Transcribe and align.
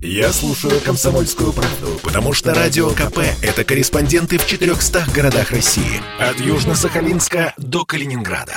Я 0.00 0.32
слушаю 0.32 0.80
«Комсомольскую 0.80 1.52
правду», 1.52 1.98
потому 2.04 2.32
что 2.32 2.54
«Радио 2.54 2.90
КП»— 2.90 3.18
это 3.42 3.64
корреспонденты 3.64 4.38
в 4.38 4.46
400 4.46 5.06
городах 5.12 5.50
России. 5.50 6.00
От 6.20 6.36
Южно-Сахалинска 6.36 7.52
до 7.56 7.84
Калининграда. 7.84 8.56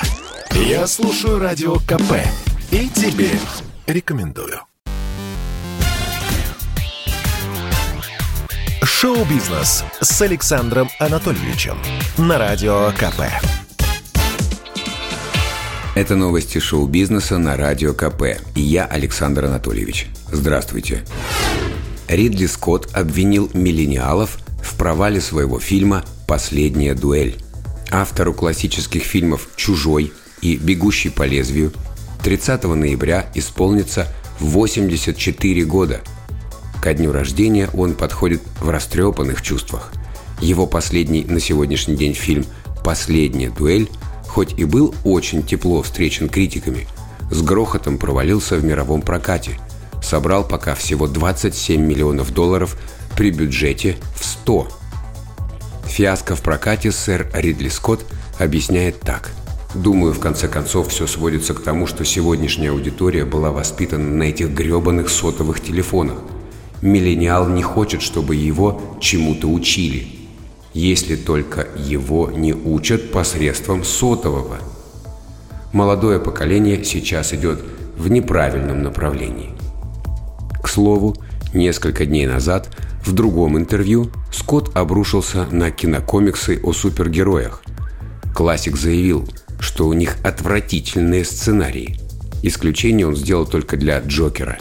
Я 0.52 0.86
слушаю 0.86 1.40
«Радио 1.40 1.78
КП» 1.78 2.14
и 2.70 2.88
тебе 2.90 3.32
рекомендую. 3.88 4.60
Шоу-бизнес 8.84 9.84
с 10.00 10.22
Александром 10.22 10.90
Анатольевичем 11.00 11.80
на 12.20 12.38
Радио 12.38 12.92
КП. 12.92 13.22
Это 15.96 16.16
новости 16.16 16.60
шоу-бизнеса 16.60 17.40
на 17.40 17.58
Радио 17.58 17.96
КП. 17.96 18.40
И 18.54 18.62
я 18.62 18.86
Александр 18.86 19.46
Анатольевич. 19.46 20.08
Здравствуйте. 20.32 21.04
Ридли 22.08 22.46
Скотт 22.46 22.90
обвинил 22.94 23.52
миллениалов 23.54 24.40
в 24.64 24.78
провале 24.78 25.20
своего 25.20 25.60
фильма 25.60 26.06
«Последняя 26.26 26.94
дуэль». 26.94 27.36
Автору 27.92 28.34
классических 28.34 29.04
фильмов 29.04 29.50
«Чужой» 29.58 30.14
и 30.42 30.56
«Бегущий 30.56 31.10
по 31.10 31.24
лезвию» 31.24 31.74
30 32.24 32.64
ноября 32.64 33.30
исполнится 33.36 34.08
84 34.40 35.66
года. 35.66 36.00
Ко 36.82 36.94
дню 36.94 37.12
рождения 37.12 37.70
он 37.74 37.94
подходит 37.94 38.42
в 38.62 38.70
растрепанных 38.70 39.42
чувствах. 39.42 39.92
Его 40.40 40.66
последний 40.66 41.26
на 41.26 41.42
сегодняшний 41.42 41.98
день 41.98 42.14
фильм 42.14 42.46
«Последняя 42.86 43.50
дуэль» 43.50 43.90
хоть 44.28 44.58
и 44.58 44.64
был 44.64 44.96
очень 45.04 45.44
тепло 45.44 45.82
встречен 45.82 46.30
критиками, 46.30 46.88
с 47.30 47.42
грохотом 47.42 47.98
провалился 47.98 48.56
в 48.56 48.64
мировом 48.64 49.02
прокате. 49.02 49.60
Собрал 50.02 50.44
пока 50.44 50.76
всего 50.76 51.08
27 51.08 51.82
миллионов 51.82 52.34
долларов 52.34 52.78
при 53.16 53.32
бюджете 53.32 53.98
в 54.16 54.26
100. 54.26 54.68
Фиаско 55.86 56.36
в 56.36 56.42
прокате 56.42 56.92
сэр 56.92 57.30
Ридли 57.34 57.70
Скотт 57.70 58.06
объясняет 58.40 59.00
так. 59.00 59.32
Думаю, 59.74 60.14
в 60.14 60.20
конце 60.20 60.48
концов, 60.48 60.90
все 60.90 61.08
сводится 61.08 61.54
к 61.54 61.64
тому, 61.64 61.88
что 61.88 62.04
сегодняшняя 62.04 62.72
аудитория 62.72 63.26
была 63.26 63.52
воспитана 63.52 64.10
на 64.10 64.24
этих 64.24 64.50
гребаных 64.50 65.10
сотовых 65.10 65.62
телефонах. 65.62 66.18
Миллениал 66.82 67.48
не 67.48 67.64
хочет, 67.64 68.02
чтобы 68.02 68.36
его 68.36 68.82
чему-то 69.00 69.48
учили– 69.48 70.08
если 70.74 71.16
только 71.16 71.68
его 71.76 72.32
не 72.32 72.54
учат 72.54 73.12
посредством 73.12 73.84
сотового. 73.84 74.58
Молодое 75.74 76.20
поколение 76.20 76.84
сейчас 76.84 77.34
идет 77.34 77.64
в 77.98 78.10
неправильном 78.10 78.84
направлении. 78.84 79.54
Слову, 80.72 81.18
несколько 81.54 82.06
дней 82.06 82.26
назад 82.26 82.70
в 83.06 83.12
другом 83.12 83.58
интервью 83.58 84.10
Скотт 84.32 84.74
обрушился 84.74 85.46
на 85.52 85.70
кинокомиксы 85.70 86.62
о 86.64 86.72
супергероях. 86.72 87.62
Классик 88.34 88.78
заявил, 88.78 89.28
что 89.60 89.86
у 89.86 89.92
них 89.92 90.16
отвратительные 90.24 91.26
сценарии. 91.26 91.98
Исключение 92.42 93.06
он 93.06 93.18
сделал 93.18 93.46
только 93.46 93.76
для 93.76 94.00
Джокера, 94.00 94.60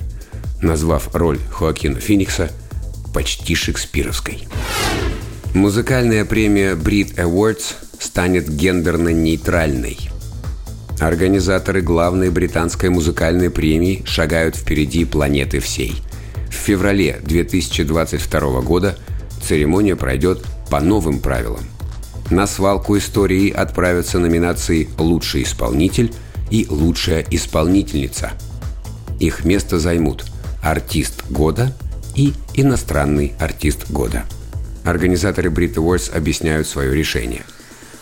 назвав 0.60 1.14
роль 1.14 1.38
Хоакина 1.52 2.00
Феникса 2.00 2.50
почти 3.14 3.54
шекспировской. 3.54 4.48
Музыкальная 5.54 6.24
премия 6.24 6.74
Brit 6.74 7.14
Awards 7.18 7.76
станет 8.00 8.48
гендерно-нейтральной. 8.48 10.09
Организаторы 11.00 11.80
главной 11.80 12.28
британской 12.28 12.90
музыкальной 12.90 13.48
премии 13.48 14.02
шагают 14.04 14.54
впереди 14.54 15.06
планеты 15.06 15.58
всей. 15.58 15.94
В 16.50 16.52
феврале 16.52 17.18
2022 17.24 18.60
года 18.60 18.98
церемония 19.42 19.96
пройдет 19.96 20.44
по 20.68 20.78
новым 20.80 21.20
правилам. 21.20 21.64
На 22.28 22.46
свалку 22.46 22.98
истории 22.98 23.50
отправятся 23.50 24.18
номинации 24.18 24.90
«Лучший 24.98 25.44
исполнитель» 25.44 26.12
и 26.50 26.66
«Лучшая 26.68 27.24
исполнительница». 27.30 28.32
Их 29.18 29.46
место 29.46 29.78
займут 29.78 30.26
«Артист 30.62 31.24
года» 31.30 31.74
и 32.14 32.34
«Иностранный 32.52 33.32
артист 33.40 33.90
года». 33.90 34.24
Организаторы 34.84 35.48
Brit 35.48 35.76
Awards 35.76 36.14
объясняют 36.14 36.66
свое 36.66 36.94
решение. 36.94 37.42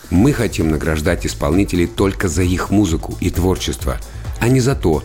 Мы 0.09 0.33
хотим 0.33 0.69
награждать 0.69 1.25
исполнителей 1.25 1.87
только 1.87 2.27
за 2.27 2.43
их 2.43 2.69
музыку 2.71 3.15
и 3.19 3.29
творчество, 3.29 3.97
а 4.39 4.47
не 4.47 4.59
за 4.59 4.75
то, 4.75 5.03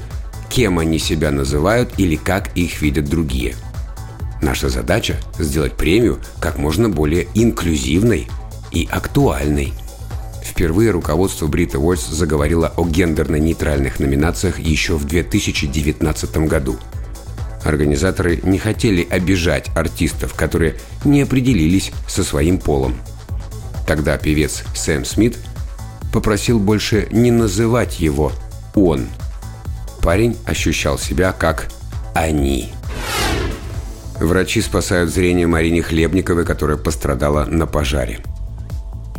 кем 0.49 0.79
они 0.79 0.99
себя 0.99 1.31
называют 1.31 1.91
или 1.99 2.17
как 2.17 2.57
их 2.57 2.81
видят 2.81 3.07
другие. 3.07 3.55
Наша 4.41 4.69
задача– 4.69 5.17
сделать 5.39 5.75
премию 5.75 6.19
как 6.41 6.59
можно 6.59 6.89
более 6.89 7.29
инклюзивной 7.35 8.29
и 8.73 8.89
актуальной. 8.91 9.73
Впервые 10.43 10.91
руководство 10.91 11.47
Brit 11.47 11.73
Awards 11.73 12.13
заговорило 12.13 12.73
о 12.77 12.85
гендерно-нейтральных 12.85 13.99
номинациях 13.99 14.59
еще 14.59 14.97
в 14.97 15.05
2019 15.05 16.37
году– 16.49 16.77
Организаторы 17.65 18.41
не 18.43 18.59
хотели 18.59 19.07
обижать 19.09 19.71
артистов, 19.75 20.35
которые 20.35 20.77
не 21.05 21.23
определились 21.23 21.93
со 22.07 22.23
своим 22.23 22.59
полом. 22.59 22.95
Тогда 23.87 24.17
певец 24.19 24.65
Сэм 24.75 25.05
Смит 25.05 25.37
попросил 26.13 26.59
больше 26.59 27.09
не 27.11 27.31
называть 27.31 28.01
его 28.01 28.33
«он». 28.75 29.07
Парень 30.01 30.37
ощущал 30.47 30.99
себя 30.99 31.33
как 31.33 31.69
«они». 32.15 32.73
Врачи 34.21 34.61
спасают 34.63 35.11
зрение 35.11 35.47
Марине 35.47 35.83
Хлебниковой, 35.83 36.45
которая 36.45 36.77
пострадала 36.77 37.45
на 37.45 37.67
пожаре. 37.67 38.21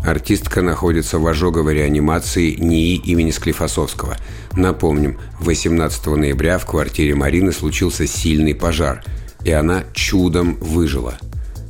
Артистка 0.06 0.62
находится 0.62 1.18
в 1.18 1.28
ожоговой 1.28 1.74
реанимации 1.74 2.56
НИИ 2.56 2.98
имени 2.98 3.32
Склифосовского. 3.32 4.18
Напомним, 4.54 5.20
18 5.40 6.06
ноября 6.08 6.60
в 6.60 6.66
квартире 6.66 7.16
Марины 7.16 7.52
случился 7.52 8.06
сильный 8.08 8.54
пожар, 8.54 9.04
и 9.44 9.52
она 9.52 9.84
чудом 9.94 10.56
выжила. 10.56 11.16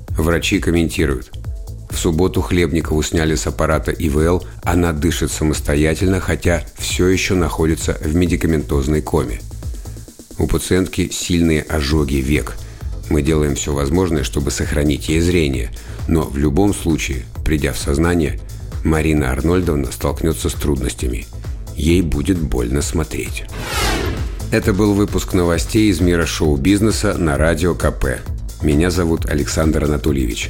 Врачи 0.10 0.60
комментируют. 0.60 1.32
В 1.96 1.98
субботу 1.98 2.42
Хлебникову 2.42 3.02
сняли 3.04 3.36
с 3.36 3.48
аппарата 3.48 3.92
ИВЛ, 3.92 4.44
она 4.64 4.92
дышит 4.92 5.32
самостоятельно, 5.32 6.20
хотя 6.20 6.66
все 6.78 7.08
еще 7.08 7.36
находится 7.36 7.98
в 8.02 8.14
медикаментозной 8.14 9.02
коме. 9.02 9.40
У 10.38 10.46
пациентки 10.46 11.10
сильные 11.10 11.62
ожоги 11.62 12.18
век. 12.18 12.58
Мы 13.10 13.22
делаем 13.22 13.56
все 13.56 13.74
возможное, 13.74 14.24
чтобы 14.24 14.52
сохранить 14.52 15.08
ей 15.08 15.22
зрение, 15.22 15.72
но 16.08 16.24
в 16.24 16.38
любом 16.38 16.74
случае 16.74 17.26
Придя 17.46 17.74
в 17.74 17.78
сознание, 17.78 18.40
Марина 18.84 19.32
Арнольдовна 19.32 19.92
столкнется 19.92 20.50
с 20.50 20.54
трудностями. 20.54 21.28
Ей 21.78 22.02
будет 22.02 22.40
больно 22.40 22.82
смотреть. 22.82 23.46
Это 24.52 24.74
был 24.74 24.94
выпуск 24.96 25.34
новостей 25.34 25.92
из 25.92 26.02
мира 26.02 26.26
шоу-бизнеса 26.26 27.14
на 27.18 27.38
Радио 27.38 27.76
КП. 27.76 28.20
Меня 28.64 28.90
зовут 28.90 29.28
Александр 29.28 29.84
Анатольевич. 29.84 30.50